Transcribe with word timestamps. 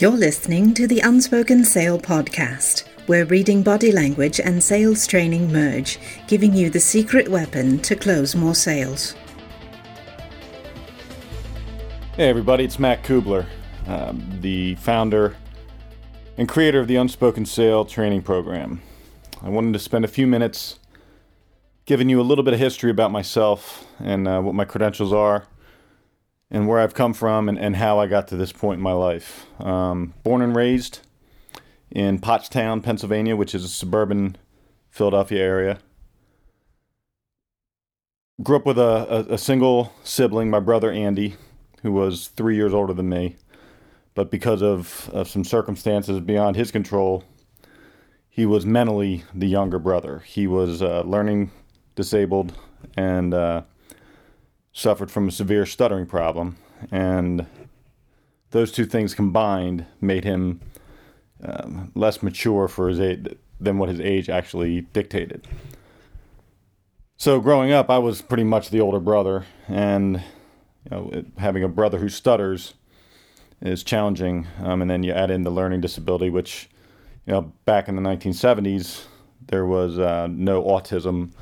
You're 0.00 0.12
listening 0.12 0.74
to 0.74 0.86
the 0.86 1.00
Unspoken 1.00 1.64
Sale 1.64 1.98
podcast, 1.98 2.86
where 3.08 3.24
reading 3.24 3.64
body 3.64 3.90
language 3.90 4.38
and 4.38 4.62
sales 4.62 5.08
training 5.08 5.52
merge, 5.52 5.98
giving 6.28 6.54
you 6.54 6.70
the 6.70 6.78
secret 6.78 7.26
weapon 7.26 7.80
to 7.80 7.96
close 7.96 8.36
more 8.36 8.54
sales. 8.54 9.16
Hey, 12.14 12.28
everybody, 12.28 12.62
it's 12.62 12.78
Matt 12.78 13.02
Kubler, 13.02 13.46
um, 13.88 14.22
the 14.40 14.76
founder 14.76 15.36
and 16.36 16.48
creator 16.48 16.78
of 16.78 16.86
the 16.86 16.94
Unspoken 16.94 17.44
Sale 17.44 17.84
training 17.84 18.22
program. 18.22 18.80
I 19.42 19.48
wanted 19.48 19.72
to 19.72 19.80
spend 19.80 20.04
a 20.04 20.08
few 20.08 20.28
minutes 20.28 20.78
giving 21.86 22.08
you 22.08 22.20
a 22.20 22.22
little 22.22 22.44
bit 22.44 22.54
of 22.54 22.60
history 22.60 22.92
about 22.92 23.10
myself 23.10 23.84
and 23.98 24.28
uh, 24.28 24.40
what 24.40 24.54
my 24.54 24.64
credentials 24.64 25.12
are 25.12 25.48
and 26.50 26.66
where 26.66 26.80
I've 26.80 26.94
come 26.94 27.12
from 27.12 27.48
and, 27.48 27.58
and 27.58 27.76
how 27.76 27.98
I 27.98 28.06
got 28.06 28.28
to 28.28 28.36
this 28.36 28.52
point 28.52 28.78
in 28.78 28.82
my 28.82 28.92
life. 28.92 29.46
Um, 29.60 30.14
born 30.22 30.42
and 30.42 30.56
raised 30.56 31.00
in 31.90 32.18
Pottstown, 32.18 32.82
Pennsylvania, 32.82 33.36
which 33.36 33.54
is 33.54 33.64
a 33.64 33.68
suburban 33.68 34.36
Philadelphia 34.90 35.42
area. 35.42 35.78
Grew 38.42 38.56
up 38.56 38.66
with 38.66 38.78
a, 38.78 39.26
a, 39.30 39.34
a 39.34 39.38
single 39.38 39.92
sibling, 40.04 40.48
my 40.48 40.60
brother 40.60 40.92
Andy, 40.92 41.36
who 41.82 41.92
was 41.92 42.28
three 42.28 42.56
years 42.56 42.72
older 42.72 42.92
than 42.92 43.08
me. 43.08 43.36
But 44.14 44.30
because 44.30 44.62
of, 44.62 45.10
of 45.12 45.28
some 45.28 45.44
circumstances 45.44 46.20
beyond 46.20 46.56
his 46.56 46.70
control, 46.70 47.24
he 48.28 48.46
was 48.46 48.64
mentally 48.64 49.24
the 49.34 49.48
younger 49.48 49.78
brother. 49.78 50.20
He 50.20 50.46
was 50.46 50.82
uh, 50.82 51.02
learning 51.02 51.50
disabled 51.94 52.52
and 52.96 53.34
uh, 53.34 53.62
suffered 54.78 55.10
from 55.10 55.26
a 55.26 55.32
severe 55.32 55.66
stuttering 55.66 56.06
problem, 56.06 56.56
and 56.92 57.46
those 58.50 58.70
two 58.70 58.86
things 58.86 59.12
combined 59.12 59.84
made 60.00 60.24
him 60.24 60.60
um, 61.42 61.90
less 61.94 62.22
mature 62.22 62.68
for 62.68 62.88
his 62.88 63.00
age 63.00 63.26
than 63.60 63.78
what 63.78 63.88
his 63.88 63.98
age 64.00 64.28
actually 64.28 64.82
dictated. 64.92 65.46
So 67.16 67.40
growing 67.40 67.72
up, 67.72 67.90
I 67.90 67.98
was 67.98 68.22
pretty 68.22 68.44
much 68.44 68.70
the 68.70 68.80
older 68.80 69.00
brother, 69.00 69.44
and 69.66 70.22
you 70.84 70.90
know, 70.90 71.24
having 71.38 71.64
a 71.64 71.68
brother 71.68 71.98
who 71.98 72.08
stutters 72.08 72.74
is 73.60 73.82
challenging. 73.82 74.46
Um, 74.62 74.80
and 74.80 74.88
then 74.88 75.02
you 75.02 75.12
add 75.12 75.32
in 75.32 75.42
the 75.42 75.50
learning 75.50 75.80
disability, 75.80 76.30
which 76.30 76.70
you 77.26 77.32
know 77.32 77.52
back 77.64 77.88
in 77.88 77.96
the 77.96 78.02
1970s 78.02 79.06
there 79.48 79.66
was 79.66 79.98
uh, 79.98 80.28
no 80.30 80.62
autism 80.62 81.32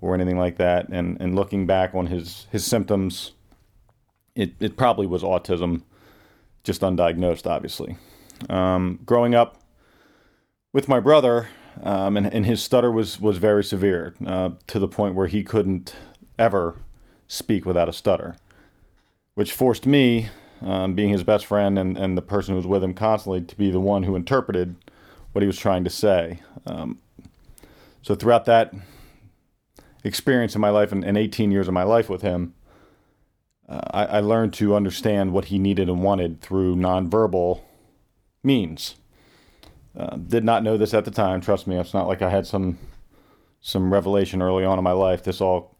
or 0.00 0.14
anything 0.14 0.38
like 0.38 0.56
that. 0.56 0.88
And 0.88 1.20
and 1.20 1.34
looking 1.34 1.66
back 1.66 1.94
on 1.94 2.06
his 2.06 2.46
his 2.50 2.64
symptoms, 2.64 3.32
it 4.34 4.54
it 4.60 4.76
probably 4.76 5.06
was 5.06 5.22
autism, 5.22 5.82
just 6.64 6.80
undiagnosed, 6.80 7.46
obviously. 7.46 7.96
Um, 8.48 9.00
growing 9.04 9.34
up 9.34 9.62
with 10.72 10.88
my 10.88 11.00
brother, 11.00 11.48
um, 11.82 12.16
and, 12.16 12.32
and 12.32 12.46
his 12.46 12.62
stutter 12.62 12.90
was 12.90 13.20
was 13.20 13.38
very 13.38 13.64
severe 13.64 14.14
uh, 14.26 14.50
to 14.66 14.78
the 14.78 14.88
point 14.88 15.14
where 15.14 15.26
he 15.26 15.42
couldn't 15.42 15.94
ever 16.38 16.76
speak 17.28 17.64
without 17.66 17.88
a 17.88 17.92
stutter, 17.92 18.36
which 19.34 19.52
forced 19.52 19.86
me, 19.86 20.28
um, 20.62 20.94
being 20.94 21.10
his 21.10 21.22
best 21.22 21.46
friend 21.46 21.78
and, 21.78 21.96
and 21.96 22.16
the 22.16 22.22
person 22.22 22.52
who 22.52 22.56
was 22.56 22.66
with 22.66 22.82
him 22.82 22.94
constantly, 22.94 23.40
to 23.42 23.56
be 23.56 23.70
the 23.70 23.80
one 23.80 24.02
who 24.02 24.16
interpreted 24.16 24.74
what 25.32 25.42
he 25.42 25.46
was 25.46 25.58
trying 25.58 25.84
to 25.84 25.90
say. 25.90 26.40
Um, 26.66 26.98
so 28.02 28.14
throughout 28.14 28.46
that 28.46 28.74
experience 30.04 30.54
in 30.54 30.60
my 30.60 30.70
life 30.70 30.92
and, 30.92 31.04
and 31.04 31.16
18 31.16 31.50
years 31.50 31.68
of 31.68 31.74
my 31.74 31.82
life 31.82 32.08
with 32.08 32.22
him, 32.22 32.54
uh, 33.68 33.80
I, 33.92 34.04
I, 34.04 34.20
learned 34.20 34.52
to 34.54 34.74
understand 34.74 35.32
what 35.32 35.46
he 35.46 35.58
needed 35.58 35.88
and 35.88 36.02
wanted 36.02 36.40
through 36.40 36.76
nonverbal 36.76 37.60
means. 38.42 38.96
Uh, 39.96 40.16
did 40.16 40.44
not 40.44 40.62
know 40.62 40.76
this 40.76 40.94
at 40.94 41.04
the 41.04 41.10
time. 41.10 41.40
Trust 41.40 41.66
me, 41.66 41.76
it's 41.76 41.94
not 41.94 42.08
like 42.08 42.22
I 42.22 42.30
had 42.30 42.46
some 42.46 42.78
some 43.60 43.92
revelation 43.92 44.40
early 44.40 44.64
on 44.64 44.78
in 44.78 44.84
my 44.84 44.92
life. 44.92 45.22
This 45.22 45.40
all 45.40 45.76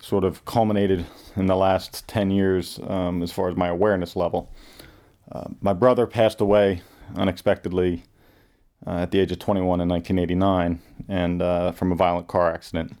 sort 0.00 0.24
of 0.24 0.44
culminated 0.44 1.04
in 1.36 1.46
the 1.46 1.56
last 1.56 2.08
10 2.08 2.30
years 2.30 2.80
um, 2.86 3.22
as 3.22 3.30
far 3.30 3.48
as 3.48 3.56
my 3.56 3.68
awareness 3.68 4.16
level. 4.16 4.50
Uh, 5.30 5.44
my 5.60 5.74
brother 5.74 6.06
passed 6.06 6.40
away 6.40 6.82
unexpectedly 7.16 8.02
uh, 8.86 9.00
at 9.00 9.10
the 9.10 9.20
age 9.20 9.30
of 9.30 9.38
21 9.38 9.80
in 9.80 9.88
1989 9.88 10.80
and 11.08 11.42
uh, 11.42 11.72
from 11.72 11.92
a 11.92 11.94
violent 11.94 12.26
car 12.26 12.52
accident 12.52 12.96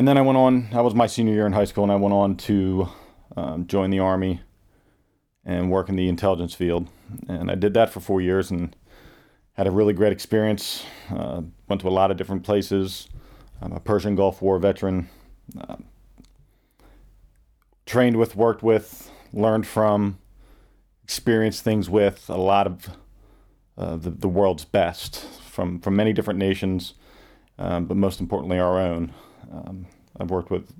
and 0.00 0.08
then 0.08 0.16
I 0.16 0.22
went 0.22 0.38
on. 0.38 0.70
That 0.70 0.82
was 0.82 0.94
my 0.94 1.06
senior 1.06 1.34
year 1.34 1.44
in 1.44 1.52
high 1.52 1.66
school, 1.66 1.84
and 1.84 1.92
I 1.92 1.96
went 1.96 2.14
on 2.14 2.34
to 2.36 2.88
um, 3.36 3.66
join 3.66 3.90
the 3.90 3.98
army 3.98 4.40
and 5.44 5.70
work 5.70 5.90
in 5.90 5.96
the 5.96 6.08
intelligence 6.08 6.54
field. 6.54 6.88
And 7.28 7.50
I 7.50 7.54
did 7.54 7.74
that 7.74 7.90
for 7.90 8.00
four 8.00 8.22
years 8.22 8.50
and 8.50 8.74
had 9.52 9.66
a 9.66 9.70
really 9.70 9.92
great 9.92 10.10
experience. 10.10 10.86
Uh, 11.10 11.42
went 11.68 11.82
to 11.82 11.88
a 11.88 11.90
lot 11.90 12.10
of 12.10 12.16
different 12.16 12.44
places. 12.44 13.08
I'm 13.60 13.72
a 13.72 13.78
Persian 13.78 14.14
Gulf 14.16 14.40
War 14.40 14.58
veteran. 14.58 15.10
Uh, 15.60 15.76
trained 17.84 18.16
with, 18.16 18.34
worked 18.34 18.62
with, 18.62 19.10
learned 19.34 19.66
from, 19.66 20.16
experienced 21.04 21.62
things 21.62 21.90
with 21.90 22.24
a 22.30 22.38
lot 22.38 22.66
of 22.66 22.88
uh, 23.76 23.96
the, 23.96 24.08
the 24.08 24.28
world's 24.28 24.64
best 24.64 25.26
from, 25.42 25.78
from 25.78 25.94
many 25.94 26.14
different 26.14 26.38
nations, 26.38 26.94
um, 27.58 27.84
but 27.84 27.98
most 27.98 28.18
importantly, 28.18 28.58
our 28.58 28.80
own. 28.80 29.12
Um, 29.52 29.86
I've 30.18 30.30
worked 30.30 30.50
with 30.50 30.72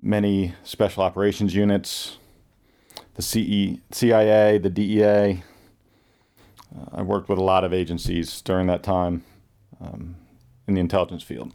many 0.00 0.54
special 0.62 1.02
operations 1.02 1.54
units, 1.54 2.18
the 3.14 3.22
CE, 3.22 3.80
CIA, 3.90 4.58
the 4.58 4.70
DEA. 4.70 5.42
Uh, 6.74 6.84
I 6.92 7.02
worked 7.02 7.28
with 7.28 7.38
a 7.38 7.42
lot 7.42 7.64
of 7.64 7.72
agencies 7.72 8.40
during 8.42 8.66
that 8.68 8.82
time 8.82 9.24
um, 9.80 10.16
in 10.66 10.74
the 10.74 10.80
intelligence 10.80 11.22
field. 11.22 11.52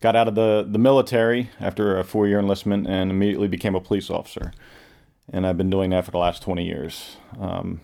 Got 0.00 0.16
out 0.16 0.28
of 0.28 0.34
the, 0.34 0.66
the 0.68 0.78
military 0.78 1.50
after 1.60 1.98
a 1.98 2.04
four 2.04 2.26
year 2.26 2.38
enlistment 2.38 2.86
and 2.86 3.10
immediately 3.10 3.48
became 3.48 3.74
a 3.74 3.80
police 3.80 4.10
officer. 4.10 4.52
And 5.32 5.46
I've 5.46 5.56
been 5.56 5.70
doing 5.70 5.90
that 5.90 6.04
for 6.04 6.10
the 6.10 6.18
last 6.18 6.42
20 6.42 6.64
years. 6.64 7.16
Um, 7.38 7.80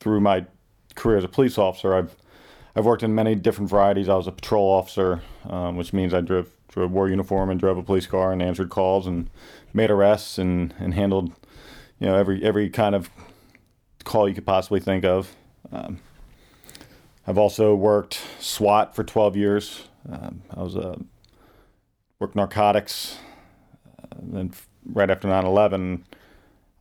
through 0.00 0.20
my 0.20 0.46
career 0.94 1.18
as 1.18 1.24
a 1.24 1.28
police 1.28 1.58
officer, 1.58 1.94
I've 1.94 2.16
I've 2.76 2.84
worked 2.84 3.02
in 3.02 3.14
many 3.14 3.34
different 3.34 3.70
varieties. 3.70 4.08
I 4.08 4.16
was 4.16 4.26
a 4.26 4.32
patrol 4.32 4.68
officer, 4.68 5.22
um, 5.48 5.76
which 5.76 5.92
means 5.92 6.12
I 6.12 6.20
drove 6.20 6.50
drove 6.68 6.90
war 6.90 7.08
uniform 7.08 7.50
and 7.50 7.60
drove 7.60 7.78
a 7.78 7.82
police 7.82 8.06
car 8.06 8.32
and 8.32 8.42
answered 8.42 8.68
calls 8.68 9.06
and 9.06 9.30
made 9.72 9.90
arrests 9.90 10.38
and, 10.38 10.74
and 10.80 10.92
handled 10.92 11.32
you 12.00 12.06
know 12.06 12.16
every 12.16 12.42
every 12.42 12.68
kind 12.68 12.94
of 12.94 13.10
call 14.02 14.28
you 14.28 14.34
could 14.34 14.46
possibly 14.46 14.80
think 14.80 15.04
of. 15.04 15.34
Um, 15.72 16.00
I've 17.26 17.38
also 17.38 17.74
worked 17.74 18.20
SWAT 18.38 18.94
for 18.94 19.02
12 19.02 19.36
years. 19.36 19.88
Um, 20.10 20.42
I 20.50 20.62
was 20.62 20.76
a 20.76 20.90
uh, 20.90 20.96
worked 22.18 22.36
narcotics. 22.36 23.16
Uh, 23.98 24.16
then 24.20 24.52
right 24.84 25.10
after 25.10 25.28
9/11, 25.28 26.02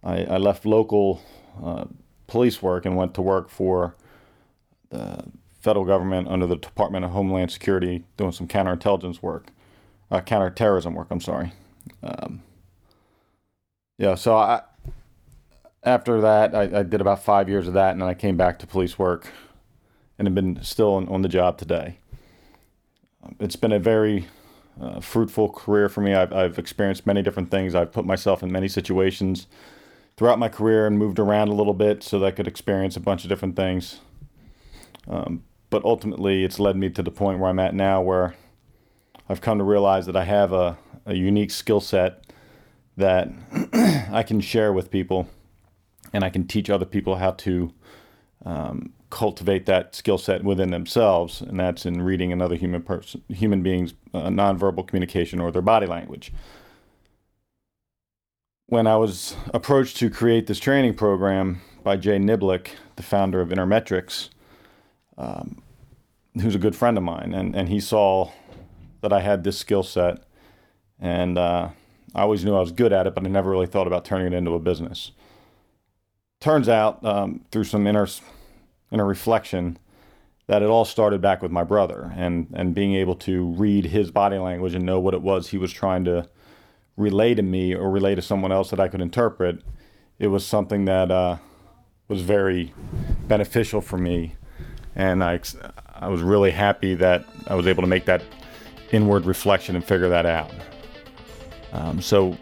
I, 0.04 0.25
I 0.25 0.38
left 0.38 0.66
local 0.66 1.22
uh, 1.64 1.86
police 2.28 2.62
work 2.62 2.86
and 2.86 2.98
went 2.98 3.14
to 3.14 3.22
work 3.22 3.50
for 3.50 3.96
the 4.90 5.24
federal 5.63 5.85
government 5.85 6.28
under 6.28 6.46
the 6.46 6.57
Department 6.57 7.06
of 7.06 7.12
Homeland 7.12 7.50
Security 7.50 8.03
doing 8.18 8.34
some 8.34 8.50
counterintelligence 8.50 9.22
work, 9.22 9.47
uh, 10.12 10.19
counterterrorism 10.19 10.94
work. 10.94 11.07
I'm 11.09 11.22
sorry. 11.22 11.53
Um, 12.03 12.44
yeah, 13.97 14.16
so 14.16 14.35
I 14.35 14.62
after 15.84 16.19
that 16.22 16.53
I, 16.53 16.79
I, 16.79 16.84
did 16.84 17.01
about 17.01 17.24
five 17.24 17.47
years 17.47 17.68
of 17.68 17.74
that, 17.75 17.91
and 17.91 18.01
then 18.01 18.09
I 18.09 18.13
came 18.13 18.35
back 18.35 18.59
to 18.59 18.68
police 18.68 19.00
work, 19.00 19.31
and 20.19 20.28
have 20.28 20.35
been 20.35 20.62
still 20.62 20.96
on, 20.96 21.07
on 21.07 21.22
the 21.22 21.29
job 21.29 21.57
today. 21.57 21.97
It's 23.40 23.56
been 23.56 23.72
a 23.72 23.80
very 23.80 24.28
uh, 24.81 25.00
fruitful 25.00 25.50
career 25.50 25.88
for 25.88 26.01
me. 26.01 26.13
I've, 26.13 26.34
I've 26.34 26.59
experienced 26.59 27.06
many 27.06 27.21
different 27.21 27.51
things. 27.51 27.74
I've 27.74 27.92
put 27.92 28.06
myself 28.06 28.44
in 28.44 28.51
many 28.51 28.68
situations 28.68 29.48
throughout 30.18 30.39
my 30.39 30.50
career 30.50 30.86
and 30.88 30.98
moved 31.00 31.19
around 31.19 31.48
a 31.48 31.54
little 31.54 31.74
bit 31.74 32.04
so 32.04 32.19
that 32.19 32.25
I 32.25 32.31
could 32.31 32.48
experience 32.48 32.98
a 32.98 33.00
bunch 33.00 33.24
of 33.24 33.30
different 33.30 33.56
things. 33.56 34.01
Um, 35.07 35.44
but 35.74 35.84
ultimately 35.86 36.44
it's 36.44 36.60
led 36.60 36.75
me 36.75 36.88
to 36.88 37.02
the 37.02 37.10
point 37.10 37.40
where 37.40 37.50
I'm 37.50 37.58
at 37.58 37.74
now 37.74 38.00
where 38.00 38.36
I've 39.28 39.42
come 39.42 39.58
to 39.58 39.64
realize 39.64 40.06
that 40.06 40.16
I 40.16 40.24
have 40.24 40.54
a, 40.54 40.78
a 41.04 41.16
unique 41.16 41.50
skill 41.50 41.81
set 41.81 42.31
that 42.96 43.31
I 44.12 44.22
can 44.22 44.40
share 44.40 44.72
with 44.72 44.92
people 44.92 45.28
and 46.14 46.24
I 46.24 46.30
can 46.30 46.46
teach 46.46 46.70
other 46.70 46.86
people 46.86 47.16
how 47.16 47.31
to 47.31 47.74
um, 48.46 48.94
cultivate 49.10 49.66
that 49.66 49.96
skill 49.96 50.20
set 50.20 50.44
within 50.44 50.70
themselves, 50.70 51.42
and 51.42 51.60
that's 51.60 51.88
in 51.88 52.04
reading 52.04 52.31
another 52.31 52.56
human 52.56 52.84
person, 52.84 53.24
human 53.30 53.64
being's 53.64 53.96
uh, 54.14 54.28
nonverbal 54.28 54.86
communication 54.86 55.40
or 55.40 55.52
their 55.52 55.64
body 55.64 55.88
language. 55.88 56.31
When 58.68 58.86
I 58.86 58.98
was 58.98 59.36
approached 59.56 59.98
to 59.98 60.12
create 60.12 60.46
this 60.46 60.60
training 60.60 60.94
program 60.94 61.62
by 61.84 61.98
Jay 61.98 62.19
Niblick, 62.19 62.74
the 62.96 63.02
founder 63.02 63.42
of 63.42 63.50
Innermetrix, 63.50 64.30
um, 65.18 65.62
who's 66.42 66.56
a 66.56 66.60
good 66.60 66.75
friend 66.75 66.98
of 66.98 67.04
mine, 67.04 67.33
and, 67.33 67.56
and 67.56 67.69
he 67.69 67.80
saw 67.80 68.31
that 69.01 69.13
I 69.13 69.19
had 69.21 69.44
this 69.44 69.57
skill 69.57 69.83
set, 69.83 70.24
and 71.00 71.38
uh, 71.38 71.69
I 72.15 72.21
always 72.21 72.44
knew 72.45 72.56
I 72.56 72.60
was 72.60 72.71
good 72.71 72.94
at 72.94 73.07
it, 73.07 73.15
but 73.15 73.25
I 73.25 73.30
never 73.30 73.50
really 73.50 73.68
thought 73.68 73.88
about 73.88 74.06
turning 74.06 74.33
it 74.33 74.36
into 74.36 74.54
a 74.54 74.60
business. 74.60 75.12
turns 76.39 76.69
out 76.69 77.04
um, 77.06 77.45
through 77.51 77.65
some 77.65 77.88
inner 77.88 78.07
inner 78.92 79.06
reflection 79.06 79.77
that 80.48 80.62
it 80.62 80.65
all 80.68 80.86
started 80.86 81.21
back 81.21 81.42
with 81.42 81.51
my 81.51 81.63
brother 81.63 82.13
and 82.16 82.48
and 82.54 82.75
being 82.75 82.94
able 82.95 83.16
to 83.16 83.45
read 83.54 83.86
his 83.86 84.12
body 84.12 84.38
language 84.38 84.75
and 84.75 84.86
know 84.86 85.00
what 85.00 85.13
it 85.13 85.21
was 85.21 85.50
he 85.50 85.57
was 85.57 85.71
trying 85.71 86.04
to 86.06 86.27
relay 86.98 87.33
to 87.33 87.42
me 87.42 87.74
or 87.74 87.89
relay 87.89 88.16
to 88.16 88.21
someone 88.21 88.51
else 88.51 88.69
that 88.69 88.80
I 88.80 88.88
could 88.88 89.01
interpret. 89.01 89.62
It 90.19 90.27
was 90.27 90.45
something 90.45 90.86
that 90.86 91.09
uh, 91.12 91.38
was 92.07 92.21
very 92.21 92.74
beneficial 93.27 93.81
for 93.81 93.98
me, 93.98 94.36
and 94.95 95.24
I 95.24 95.40
I 95.95 96.07
was 96.07 96.22
really 96.22 96.51
happy 96.51 96.95
that 96.95 97.25
I 97.48 97.56
was 97.56 97.68
able 97.68 97.81
to 97.81 97.88
make 97.88 98.06
that 98.06 98.24
inward 98.92 99.25
reflection 99.25 99.75
and 99.75 99.84
figure 99.84 100.10
that 100.10 100.25
out. 100.25 100.51
Um, 101.72 102.01
so 102.01 102.38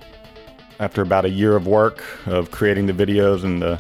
after 0.80 1.02
about 1.02 1.26
a 1.26 1.30
year 1.30 1.56
of 1.56 1.68
work 1.68 2.04
of 2.26 2.52
creating 2.52 2.88
the 2.88 2.94
videos 2.94 3.44
and 3.44 3.62
the 3.62 3.80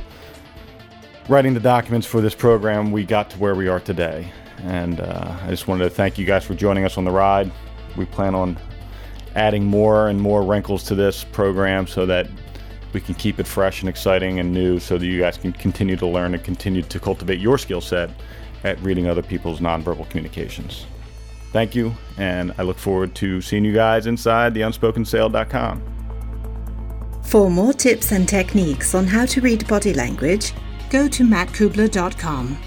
writing 1.27 1.53
the 1.53 1.59
documents 1.59 2.07
for 2.07 2.21
this 2.21 2.35
program, 2.35 2.91
we 2.91 3.03
got 3.03 3.29
to 3.31 3.37
where 3.39 3.55
we 3.55 3.67
are 3.67 3.79
today. 3.79 4.31
And 4.63 5.01
uh, 5.01 5.37
I 5.41 5.49
just 5.49 5.67
wanted 5.67 5.85
to 5.85 5.89
thank 5.89 6.17
you 6.17 6.25
guys 6.25 6.45
for 6.45 6.53
joining 6.53 6.85
us 6.85 6.97
on 6.97 7.03
the 7.03 7.11
ride. 7.11 7.51
We 7.97 8.05
plan 8.05 8.35
on 8.35 8.57
adding 9.35 9.65
more 9.65 10.09
and 10.09 10.19
more 10.19 10.43
wrinkles 10.43 10.83
to 10.83 10.95
this 10.95 11.23
program 11.23 11.87
so 11.87 12.05
that 12.05 12.27
we 12.93 12.99
can 12.99 13.15
keep 13.15 13.39
it 13.39 13.47
fresh 13.47 13.81
and 13.81 13.89
exciting 13.89 14.39
and 14.39 14.53
new 14.53 14.79
so 14.79 14.97
that 14.97 15.05
you 15.05 15.19
guys 15.19 15.37
can 15.37 15.53
continue 15.53 15.95
to 15.95 16.05
learn 16.05 16.33
and 16.33 16.43
continue 16.43 16.81
to 16.81 16.99
cultivate 16.99 17.39
your 17.39 17.57
skill 17.57 17.81
set 17.81 18.09
at 18.63 18.79
reading 18.81 19.07
other 19.07 19.23
people's 19.23 19.59
nonverbal 19.59 20.09
communications. 20.09 20.85
Thank 21.51 21.75
you, 21.75 21.93
and 22.17 22.53
I 22.57 22.63
look 22.63 22.77
forward 22.77 23.13
to 23.15 23.41
seeing 23.41 23.65
you 23.65 23.73
guys 23.73 24.07
inside 24.07 24.53
theunspokensale.com. 24.53 25.81
For 27.23 27.49
more 27.49 27.73
tips 27.73 28.11
and 28.11 28.27
techniques 28.27 28.95
on 28.95 29.05
how 29.07 29.25
to 29.27 29.41
read 29.41 29.67
body 29.67 29.93
language, 29.93 30.53
go 30.89 31.07
to 31.07 31.23
mattkubler.com. 31.23 32.57